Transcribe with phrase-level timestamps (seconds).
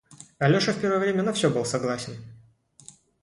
[0.39, 2.13] Алеша в первое время на всё был согласен.